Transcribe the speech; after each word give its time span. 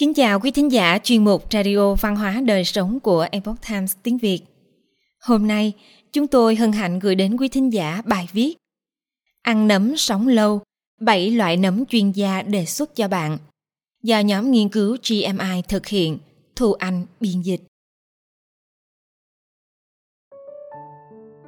Kính 0.00 0.14
chào 0.14 0.40
quý 0.40 0.50
thính 0.50 0.72
giả 0.72 0.98
chuyên 1.02 1.24
mục 1.24 1.52
Radio 1.52 1.94
Văn 1.94 2.16
hóa 2.16 2.40
Đời 2.44 2.64
Sống 2.64 3.00
của 3.00 3.26
Epoch 3.30 3.56
Times 3.68 3.96
tiếng 4.02 4.18
Việt. 4.18 4.40
Hôm 5.20 5.46
nay, 5.46 5.72
chúng 6.12 6.26
tôi 6.26 6.56
hân 6.56 6.72
hạnh 6.72 6.98
gửi 6.98 7.14
đến 7.14 7.36
quý 7.36 7.48
thính 7.48 7.72
giả 7.72 8.02
bài 8.04 8.28
viết 8.32 8.56
Ăn 9.42 9.68
nấm 9.68 9.96
sống 9.96 10.28
lâu, 10.28 10.62
7 11.00 11.30
loại 11.30 11.56
nấm 11.56 11.86
chuyên 11.86 12.12
gia 12.12 12.42
đề 12.42 12.66
xuất 12.66 12.96
cho 12.96 13.08
bạn 13.08 13.38
do 14.02 14.20
nhóm 14.20 14.50
nghiên 14.50 14.68
cứu 14.68 14.96
GMI 15.08 15.62
thực 15.68 15.86
hiện, 15.86 16.18
Thu 16.56 16.72
Anh 16.72 17.06
biên 17.20 17.42
dịch. 17.42 17.60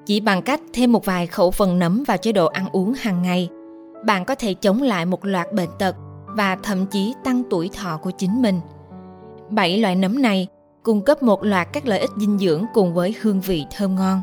Chỉ 0.06 0.20
bằng 0.20 0.42
cách 0.42 0.60
thêm 0.72 0.92
một 0.92 1.04
vài 1.04 1.26
khẩu 1.26 1.50
phần 1.50 1.78
nấm 1.78 2.04
vào 2.04 2.16
chế 2.16 2.32
độ 2.32 2.46
ăn 2.46 2.68
uống 2.72 2.94
hàng 2.94 3.22
ngày, 3.22 3.48
bạn 4.06 4.24
có 4.24 4.34
thể 4.34 4.54
chống 4.54 4.82
lại 4.82 5.06
một 5.06 5.24
loạt 5.24 5.52
bệnh 5.52 5.70
tật– 5.78 5.96
và 6.36 6.56
thậm 6.62 6.86
chí 6.86 7.14
tăng 7.24 7.42
tuổi 7.50 7.70
thọ 7.74 7.96
của 7.96 8.10
chính 8.10 8.42
mình. 8.42 8.60
Bảy 9.50 9.78
loại 9.78 9.94
nấm 9.94 10.22
này 10.22 10.46
cung 10.82 11.02
cấp 11.02 11.22
một 11.22 11.44
loạt 11.44 11.68
các 11.72 11.86
lợi 11.86 11.98
ích 11.98 12.10
dinh 12.16 12.38
dưỡng 12.38 12.64
cùng 12.74 12.94
với 12.94 13.14
hương 13.20 13.40
vị 13.40 13.64
thơm 13.76 13.94
ngon. 13.94 14.20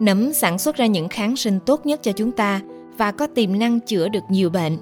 Nấm 0.00 0.32
sản 0.32 0.58
xuất 0.58 0.76
ra 0.76 0.86
những 0.86 1.08
kháng 1.08 1.36
sinh 1.36 1.60
tốt 1.60 1.86
nhất 1.86 2.00
cho 2.02 2.12
chúng 2.12 2.32
ta 2.32 2.60
và 2.96 3.12
có 3.12 3.26
tiềm 3.26 3.58
năng 3.58 3.80
chữa 3.80 4.08
được 4.08 4.24
nhiều 4.28 4.50
bệnh. 4.50 4.78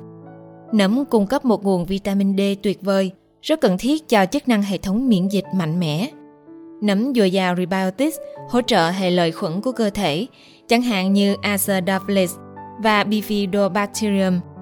Nấm 0.72 1.04
cung 1.04 1.26
cấp 1.26 1.44
một 1.44 1.64
nguồn 1.64 1.84
vitamin 1.84 2.36
D 2.36 2.40
tuyệt 2.62 2.78
vời, 2.82 3.10
rất 3.42 3.60
cần 3.60 3.78
thiết 3.78 4.08
cho 4.08 4.26
chức 4.26 4.48
năng 4.48 4.62
hệ 4.62 4.78
thống 4.78 5.08
miễn 5.08 5.28
dịch 5.28 5.44
mạnh 5.54 5.80
mẽ. 5.80 6.10
Nấm 6.82 7.12
dồi 7.14 7.30
dào 7.30 7.56
rebiotics 7.56 8.16
hỗ 8.50 8.60
trợ 8.62 8.90
hệ 8.90 9.10
lợi 9.10 9.32
khuẩn 9.32 9.60
của 9.60 9.72
cơ 9.72 9.90
thể, 9.90 10.26
chẳng 10.68 10.82
hạn 10.82 11.12
như 11.12 11.36
Acidophilus 11.42 12.34
và 12.82 13.04
Bifidobacterium– 13.04 14.40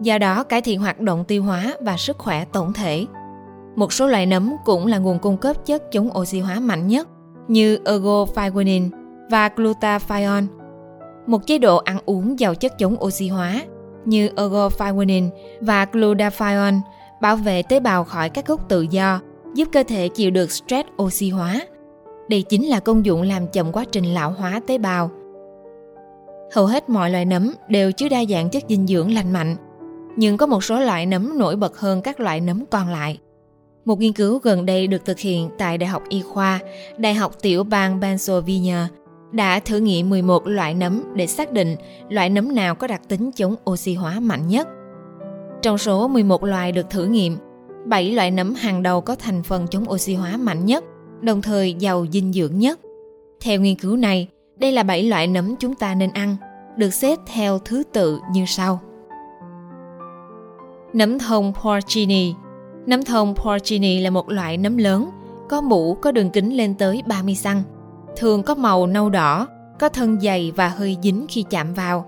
do 0.00 0.18
đó 0.18 0.42
cải 0.42 0.62
thiện 0.62 0.80
hoạt 0.80 1.00
động 1.00 1.24
tiêu 1.24 1.42
hóa 1.42 1.74
và 1.80 1.96
sức 1.96 2.18
khỏe 2.18 2.44
tổng 2.52 2.72
thể. 2.72 3.06
Một 3.76 3.92
số 3.92 4.06
loại 4.06 4.26
nấm 4.26 4.52
cũng 4.64 4.86
là 4.86 4.98
nguồn 4.98 5.18
cung 5.18 5.36
cấp 5.36 5.56
chất 5.66 5.92
chống 5.92 6.18
oxy 6.18 6.40
hóa 6.40 6.60
mạnh 6.60 6.86
nhất 6.86 7.08
như 7.48 7.78
ergophiguinin 7.84 8.90
và 9.30 9.50
glutathione. 9.56 10.46
Một 11.26 11.46
chế 11.46 11.58
độ 11.58 11.76
ăn 11.76 11.98
uống 12.06 12.40
giàu 12.40 12.54
chất 12.54 12.78
chống 12.78 13.04
oxy 13.04 13.28
hóa 13.28 13.62
như 14.04 14.30
ergophiguinin 14.36 15.30
và 15.60 15.86
glutathione 15.92 16.76
bảo 17.20 17.36
vệ 17.36 17.62
tế 17.62 17.80
bào 17.80 18.04
khỏi 18.04 18.28
các 18.28 18.46
gốc 18.46 18.68
tự 18.68 18.86
do, 18.90 19.20
giúp 19.54 19.68
cơ 19.72 19.82
thể 19.88 20.08
chịu 20.08 20.30
được 20.30 20.50
stress 20.50 20.88
oxy 21.02 21.30
hóa. 21.30 21.60
Đây 22.28 22.42
chính 22.42 22.68
là 22.68 22.80
công 22.80 23.06
dụng 23.06 23.22
làm 23.22 23.46
chậm 23.46 23.72
quá 23.72 23.84
trình 23.92 24.04
lão 24.04 24.30
hóa 24.30 24.60
tế 24.66 24.78
bào. 24.78 25.10
Hầu 26.52 26.66
hết 26.66 26.88
mọi 26.88 27.10
loại 27.10 27.24
nấm 27.24 27.52
đều 27.68 27.92
chứa 27.92 28.08
đa 28.08 28.24
dạng 28.24 28.50
chất 28.50 28.62
dinh 28.68 28.86
dưỡng 28.86 29.14
lành 29.14 29.32
mạnh, 29.32 29.56
nhưng 30.18 30.36
có 30.36 30.46
một 30.46 30.64
số 30.64 30.80
loại 30.80 31.06
nấm 31.06 31.38
nổi 31.38 31.56
bật 31.56 31.78
hơn 31.78 32.02
các 32.02 32.20
loại 32.20 32.40
nấm 32.40 32.66
còn 32.66 32.88
lại. 32.88 33.18
Một 33.84 34.00
nghiên 34.00 34.12
cứu 34.12 34.38
gần 34.38 34.66
đây 34.66 34.86
được 34.86 35.04
thực 35.04 35.18
hiện 35.18 35.50
tại 35.58 35.78
Đại 35.78 35.88
học 35.88 36.02
Y 36.08 36.22
khoa, 36.22 36.60
Đại 36.96 37.14
học 37.14 37.32
tiểu 37.42 37.64
bang 37.64 38.00
Pennsylvania 38.02 38.76
đã 39.32 39.60
thử 39.60 39.78
nghiệm 39.78 40.10
11 40.10 40.46
loại 40.46 40.74
nấm 40.74 41.02
để 41.14 41.26
xác 41.26 41.52
định 41.52 41.76
loại 42.08 42.30
nấm 42.30 42.54
nào 42.54 42.74
có 42.74 42.86
đặc 42.86 43.00
tính 43.08 43.32
chống 43.32 43.54
oxy 43.70 43.94
hóa 43.94 44.20
mạnh 44.20 44.48
nhất. 44.48 44.68
Trong 45.62 45.78
số 45.78 46.08
11 46.08 46.44
loài 46.44 46.72
được 46.72 46.90
thử 46.90 47.06
nghiệm, 47.06 47.36
7 47.86 48.12
loại 48.12 48.30
nấm 48.30 48.54
hàng 48.54 48.82
đầu 48.82 49.00
có 49.00 49.14
thành 49.14 49.42
phần 49.42 49.66
chống 49.70 49.90
oxy 49.90 50.14
hóa 50.14 50.36
mạnh 50.36 50.66
nhất, 50.66 50.84
đồng 51.20 51.42
thời 51.42 51.74
giàu 51.74 52.06
dinh 52.12 52.32
dưỡng 52.32 52.58
nhất. 52.58 52.80
Theo 53.40 53.60
nghiên 53.60 53.76
cứu 53.76 53.96
này, 53.96 54.28
đây 54.56 54.72
là 54.72 54.82
7 54.82 55.02
loại 55.02 55.26
nấm 55.26 55.56
chúng 55.56 55.74
ta 55.74 55.94
nên 55.94 56.10
ăn, 56.12 56.36
được 56.76 56.94
xếp 56.94 57.18
theo 57.26 57.58
thứ 57.58 57.82
tự 57.92 58.18
như 58.32 58.44
sau. 58.46 58.80
Nấm 60.92 61.18
thông 61.18 61.52
porcini 61.62 62.34
Nấm 62.86 63.04
thông 63.04 63.34
porcini 63.34 64.00
là 64.00 64.10
một 64.10 64.30
loại 64.30 64.56
nấm 64.56 64.76
lớn, 64.76 65.10
có 65.48 65.60
mũ 65.60 65.94
có 65.94 66.12
đường 66.12 66.30
kính 66.30 66.56
lên 66.56 66.74
tới 66.74 67.02
30 67.06 67.36
cm, 67.44 67.48
thường 68.16 68.42
có 68.42 68.54
màu 68.54 68.86
nâu 68.86 69.10
đỏ, 69.10 69.46
có 69.78 69.88
thân 69.88 70.20
dày 70.20 70.52
và 70.56 70.68
hơi 70.68 70.96
dính 71.02 71.26
khi 71.28 71.44
chạm 71.50 71.74
vào. 71.74 72.06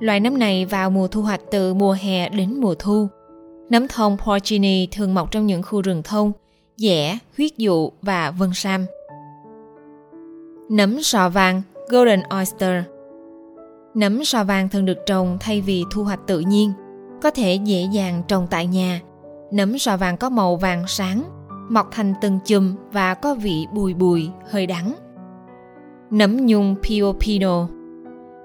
Loại 0.00 0.20
nấm 0.20 0.38
này 0.38 0.66
vào 0.66 0.90
mùa 0.90 1.08
thu 1.08 1.22
hoạch 1.22 1.40
từ 1.50 1.74
mùa 1.74 1.96
hè 2.00 2.28
đến 2.28 2.60
mùa 2.60 2.74
thu. 2.78 3.08
Nấm 3.70 3.88
thông 3.88 4.16
porcini 4.18 4.86
thường 4.86 5.14
mọc 5.14 5.30
trong 5.30 5.46
những 5.46 5.62
khu 5.62 5.82
rừng 5.82 6.02
thông, 6.02 6.32
dẻ, 6.76 7.18
huyết 7.36 7.56
dụ 7.56 7.90
và 8.02 8.30
vân 8.30 8.50
sam. 8.54 8.86
Nấm 10.70 11.02
sò 11.02 11.28
vàng 11.28 11.62
Golden 11.88 12.20
Oyster 12.22 12.84
Nấm 13.94 14.24
sò 14.24 14.44
vàng 14.44 14.68
thường 14.68 14.84
được 14.84 14.98
trồng 15.06 15.36
thay 15.40 15.60
vì 15.60 15.84
thu 15.90 16.04
hoạch 16.04 16.20
tự 16.26 16.40
nhiên– 16.40 16.72
có 17.22 17.30
thể 17.30 17.54
dễ 17.54 17.88
dàng 17.92 18.22
trồng 18.28 18.46
tại 18.50 18.66
nhà. 18.66 19.00
Nấm 19.52 19.78
sò 19.78 19.96
vàng 19.96 20.16
có 20.16 20.30
màu 20.30 20.56
vàng 20.56 20.84
sáng, 20.86 21.22
mọc 21.68 21.88
thành 21.92 22.14
từng 22.20 22.38
chùm 22.44 22.76
và 22.92 23.14
có 23.14 23.34
vị 23.34 23.66
bùi 23.72 23.94
bùi, 23.94 24.30
hơi 24.50 24.66
đắng. 24.66 24.94
Nấm 26.10 26.46
nhung 26.46 26.74
Piopino 26.82 27.68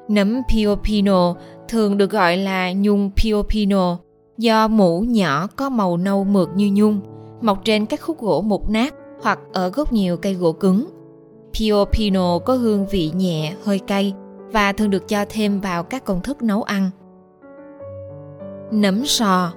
Nấm 0.08 0.42
Piopino 0.50 1.36
thường 1.68 1.98
được 1.98 2.12
gọi 2.12 2.38
là 2.38 2.74
nhung 2.74 3.12
Piopino 3.16 3.98
do 4.38 4.68
mũ 4.68 5.02
nhỏ 5.02 5.48
có 5.56 5.70
màu 5.70 5.98
nâu 5.98 6.24
mượt 6.24 6.50
như 6.56 6.70
nhung, 6.74 7.02
mọc 7.42 7.62
trên 7.64 7.86
các 7.86 8.02
khúc 8.02 8.20
gỗ 8.20 8.42
mục 8.42 8.70
nát 8.70 8.94
hoặc 9.22 9.40
ở 9.54 9.70
gốc 9.70 9.94
nhiều 9.94 10.18
cây 10.18 10.34
gỗ 10.34 10.52
cứng. 10.52 10.90
Piopino 11.54 12.40
có 12.40 12.54
hương 12.54 12.88
vị 12.88 13.12
nhẹ, 13.16 13.54
hơi 13.64 13.80
cay 13.80 14.14
và 14.52 14.74
thường 14.74 14.90
được 14.90 15.08
cho 15.08 15.26
thêm 15.30 15.60
vào 15.60 15.84
các 15.84 16.06
công 16.06 16.22
thức 16.22 16.42
nấu 16.42 16.64
ăn. 16.64 16.90
Nấm 18.72 19.06
sò 19.06 19.52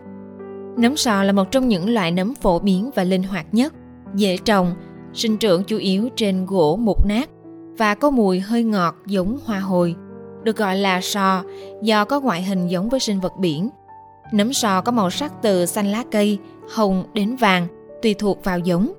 Nấm 0.77 0.97
sò 0.97 1.23
là 1.23 1.33
một 1.33 1.51
trong 1.51 1.69
những 1.69 1.95
loại 1.95 2.11
nấm 2.11 2.35
phổ 2.35 2.59
biến 2.59 2.91
và 2.95 3.05
linh 3.05 3.23
hoạt 3.23 3.47
nhất, 3.53 3.75
dễ 4.15 4.37
trồng, 4.37 4.75
sinh 5.13 5.37
trưởng 5.37 5.65
chủ 5.65 5.77
yếu 5.79 6.09
trên 6.17 6.47
gỗ 6.47 6.77
mục 6.77 7.07
nát 7.07 7.31
và 7.79 7.95
có 7.95 8.11
mùi 8.11 8.41
hơi 8.41 8.65
ngọt 8.65 8.95
giống 9.07 9.39
hoa 9.45 9.59
hồi. 9.59 9.95
Được 10.43 10.57
gọi 10.57 10.77
là 10.77 11.01
sò 11.01 11.43
do 11.83 12.05
có 12.05 12.21
ngoại 12.21 12.43
hình 12.43 12.69
giống 12.69 12.89
với 12.89 13.01
sinh 13.01 13.21
vật 13.21 13.33
biển. 13.39 13.69
Nấm 14.33 14.53
sò 14.53 14.81
có 14.81 14.93
màu 14.93 15.11
sắc 15.11 15.33
từ 15.43 15.67
xanh 15.67 15.87
lá 15.87 16.05
cây, 16.11 16.39
hồng 16.75 17.05
đến 17.15 17.37
vàng, 17.37 17.67
tùy 18.03 18.15
thuộc 18.15 18.45
vào 18.45 18.59
giống. 18.59 18.93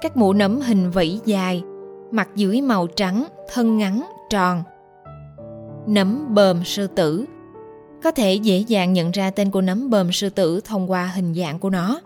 Các 0.00 0.16
mũ 0.16 0.32
nấm 0.32 0.60
hình 0.60 0.90
vẫy 0.90 1.20
dài, 1.24 1.62
mặt 2.10 2.28
dưới 2.34 2.60
màu 2.60 2.86
trắng, 2.86 3.26
thân 3.52 3.78
ngắn, 3.78 4.06
tròn. 4.30 4.62
Nấm 5.86 6.34
bờm 6.34 6.64
sư 6.64 6.86
tử 6.86 7.24
có 8.02 8.10
thể 8.10 8.34
dễ 8.34 8.58
dàng 8.58 8.92
nhận 8.92 9.10
ra 9.10 9.30
tên 9.30 9.50
của 9.50 9.60
nấm 9.60 9.90
bờm 9.90 10.12
sư 10.12 10.28
tử 10.30 10.60
thông 10.64 10.90
qua 10.90 11.06
hình 11.14 11.34
dạng 11.34 11.58
của 11.58 11.70
nó. 11.70 12.00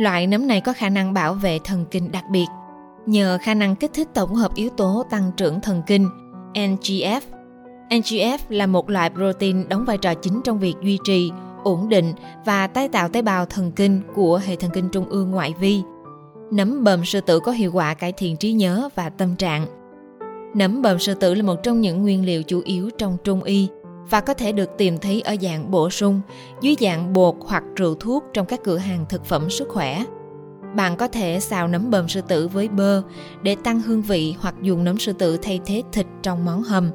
Loại 0.00 0.26
nấm 0.26 0.46
này 0.46 0.60
có 0.60 0.72
khả 0.72 0.88
năng 0.88 1.14
bảo 1.14 1.34
vệ 1.34 1.58
thần 1.64 1.84
kinh 1.90 2.12
đặc 2.12 2.24
biệt, 2.30 2.46
nhờ 3.06 3.38
khả 3.42 3.54
năng 3.54 3.76
kích 3.76 3.90
thích 3.94 4.08
tổng 4.14 4.34
hợp 4.34 4.54
yếu 4.54 4.68
tố 4.68 5.04
tăng 5.10 5.30
trưởng 5.36 5.60
thần 5.60 5.82
kinh 5.86 6.08
NGF. 6.54 7.20
NGF 7.90 8.38
là 8.48 8.66
một 8.66 8.90
loại 8.90 9.10
protein 9.10 9.68
đóng 9.68 9.84
vai 9.84 9.98
trò 9.98 10.14
chính 10.14 10.40
trong 10.44 10.58
việc 10.58 10.74
duy 10.82 10.98
trì, 11.04 11.30
ổn 11.64 11.88
định 11.88 12.12
và 12.44 12.66
tái 12.66 12.88
tạo 12.88 13.08
tế 13.08 13.22
bào 13.22 13.46
thần 13.46 13.72
kinh 13.72 14.00
của 14.14 14.40
hệ 14.46 14.56
thần 14.56 14.70
kinh 14.70 14.88
trung 14.88 15.08
ương 15.08 15.30
ngoại 15.30 15.54
vi. 15.60 15.82
Nấm 16.52 16.84
bờm 16.84 17.04
sư 17.04 17.20
tử 17.20 17.40
có 17.40 17.52
hiệu 17.52 17.72
quả 17.72 17.94
cải 17.94 18.12
thiện 18.12 18.36
trí 18.36 18.52
nhớ 18.52 18.88
và 18.94 19.08
tâm 19.08 19.36
trạng. 19.36 19.66
Nấm 20.54 20.82
bờm 20.82 20.98
sư 20.98 21.14
tử 21.14 21.34
là 21.34 21.42
một 21.42 21.62
trong 21.62 21.80
những 21.80 22.02
nguyên 22.02 22.24
liệu 22.24 22.42
chủ 22.42 22.62
yếu 22.64 22.90
trong 22.98 23.16
trung 23.24 23.42
y 23.42 23.68
và 24.10 24.20
có 24.20 24.34
thể 24.34 24.52
được 24.52 24.70
tìm 24.78 24.98
thấy 24.98 25.20
ở 25.20 25.36
dạng 25.42 25.70
bổ 25.70 25.90
sung, 25.90 26.20
dưới 26.60 26.76
dạng 26.80 27.12
bột 27.12 27.34
hoặc 27.40 27.64
rượu 27.76 27.94
thuốc 27.94 28.24
trong 28.32 28.46
các 28.46 28.60
cửa 28.64 28.78
hàng 28.78 29.04
thực 29.08 29.24
phẩm 29.24 29.50
sức 29.50 29.68
khỏe. 29.68 30.04
Bạn 30.74 30.96
có 30.96 31.08
thể 31.08 31.40
xào 31.40 31.68
nấm 31.68 31.90
bơm 31.90 32.08
sư 32.08 32.20
tử 32.28 32.48
với 32.48 32.68
bơ 32.68 33.02
để 33.42 33.56
tăng 33.64 33.80
hương 33.80 34.02
vị 34.02 34.34
hoặc 34.38 34.54
dùng 34.62 34.84
nấm 34.84 34.98
sư 34.98 35.12
tử 35.12 35.36
thay 35.42 35.60
thế 35.66 35.82
thịt 35.92 36.06
trong 36.22 36.44
món 36.44 36.62
hầm. 36.62 36.90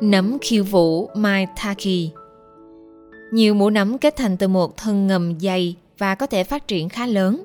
Nấm 0.00 0.38
khiêu 0.40 0.64
vũ 0.64 1.08
maitake 1.14 2.08
Nhiều 3.32 3.54
mũ 3.54 3.70
nấm 3.70 3.98
kết 3.98 4.16
thành 4.16 4.36
từ 4.36 4.48
một 4.48 4.76
thân 4.76 5.06
ngầm 5.06 5.40
dày 5.40 5.76
và 5.98 6.14
có 6.14 6.26
thể 6.26 6.44
phát 6.44 6.68
triển 6.68 6.88
khá 6.88 7.06
lớn. 7.06 7.42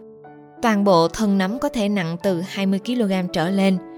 Toàn 0.61 0.83
bộ 0.83 1.07
thân 1.07 1.37
nấm 1.37 1.59
có 1.59 1.69
thể 1.69 1.89
nặng 1.89 2.17
từ 2.23 2.41
20 2.41 2.79
kg 2.85 3.11
trở 3.33 3.49
lên– 3.49 3.77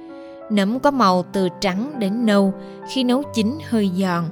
Nấm 0.50 0.80
có 0.80 0.92
màu 0.92 1.24
từ 1.34 1.50
trắng 1.62 1.92
đến 2.00 2.26
nâu, 2.26 2.54
khi 2.90 3.04
nấu 3.04 3.24
chín 3.34 3.58
hơi 3.70 3.92
giòn. 3.98 4.24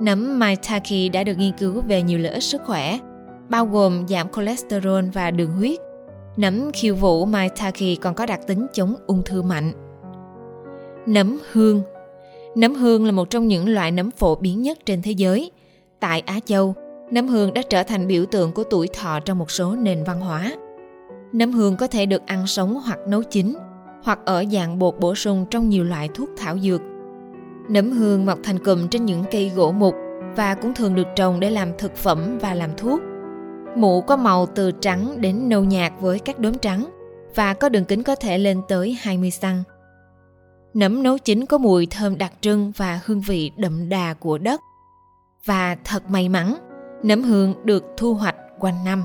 Nấm 0.00 0.38
maitake 0.38 1.08
đã 1.08 1.24
được 1.24 1.38
nghiên 1.38 1.52
cứu 1.58 1.82
về 1.88 2.02
nhiều 2.02 2.18
lợi 2.18 2.32
ích 2.32 2.42
sức 2.42 2.62
khỏe, 2.66 2.98
bao 3.48 3.66
gồm 3.66 4.08
giảm 4.08 4.26
cholesterol 4.36 5.04
và 5.12 5.30
đường 5.30 5.50
huyết. 5.50 5.78
Nấm 6.36 6.70
khiêu 6.72 6.94
vũ 6.94 7.24
maitake 7.24 7.94
còn 8.00 8.14
có 8.14 8.26
đặc 8.26 8.40
tính 8.46 8.66
chống 8.72 8.94
ung 9.06 9.22
thư 9.22 9.42
mạnh. 9.42 9.72
Nấm 11.06 11.38
hương 11.52 11.82
Nấm 12.54 12.74
hương 12.74 13.06
là 13.06 13.12
một 13.12 13.30
trong 13.30 13.48
những 13.48 13.68
loại 13.68 13.90
nấm 13.90 14.10
phổ 14.10 14.34
biến 14.34 14.62
nhất 14.62 14.78
trên 14.86 15.02
thế 15.02 15.12
giới. 15.12 15.50
Tại 16.00 16.20
Á 16.26 16.40
Châu, 16.44 16.74
nấm 17.10 17.28
hương 17.28 17.54
đã 17.54 17.62
trở 17.70 17.82
thành 17.82 18.06
biểu 18.06 18.26
tượng 18.26 18.52
của 18.52 18.64
tuổi 18.64 18.88
thọ 18.88 19.20
trong 19.20 19.38
một 19.38 19.50
số 19.50 19.76
nền 19.76 20.04
văn 20.04 20.20
hóa. 20.20 20.52
Nấm 21.32 21.52
hương 21.52 21.76
có 21.76 21.86
thể 21.86 22.06
được 22.06 22.22
ăn 22.26 22.46
sống 22.46 22.74
hoặc 22.74 22.98
nấu 23.08 23.22
chín– 23.22 23.56
hoặc 24.02 24.18
ở 24.24 24.44
dạng 24.52 24.78
bột 24.78 24.94
bổ 25.00 25.14
sung 25.14 25.46
trong 25.50 25.68
nhiều 25.68 25.84
loại 25.84 26.08
thuốc 26.14 26.30
thảo 26.36 26.58
dược. 26.58 26.82
Nấm 27.68 27.92
hương 27.92 28.26
mọc 28.26 28.38
thành 28.42 28.64
cụm 28.64 28.88
trên 28.88 29.04
những 29.04 29.24
cây 29.30 29.52
gỗ 29.56 29.72
mục 29.72 29.94
và 30.36 30.54
cũng 30.54 30.74
thường 30.74 30.94
được 30.94 31.06
trồng 31.16 31.40
để 31.40 31.50
làm 31.50 31.68
thực 31.78 31.96
phẩm 31.96 32.38
và 32.40 32.54
làm 32.54 32.70
thuốc. 32.76 33.00
mũ 33.76 34.00
có 34.00 34.16
màu 34.16 34.46
từ 34.46 34.70
trắng 34.70 35.20
đến 35.20 35.48
nâu 35.48 35.64
nhạt 35.64 35.92
với 36.00 36.18
các 36.18 36.38
đốm 36.38 36.58
trắng 36.58 36.86
và 37.34 37.54
có 37.54 37.68
đường 37.68 37.84
kính 37.84 38.02
có 38.02 38.14
thể 38.14 38.38
lên 38.38 38.60
tới 38.68 38.98
20 39.00 39.30
cm. 39.40 39.46
Nấm 40.74 41.02
nấu 41.02 41.18
chín 41.18 41.46
có 41.46 41.58
mùi 41.58 41.86
thơm 41.86 42.18
đặc 42.18 42.32
trưng 42.40 42.72
và 42.76 43.00
hương 43.04 43.20
vị 43.20 43.50
đậm 43.56 43.88
đà 43.88 44.14
của 44.14 44.38
đất. 44.38 44.60
Và 45.44 45.76
thật 45.84 46.10
may 46.10 46.28
mắn, 46.28 46.56
nấm 47.02 47.22
hương 47.22 47.54
được 47.64 47.84
thu 47.96 48.14
hoạch 48.14 48.36
quanh 48.58 48.84
năm. 48.84 49.04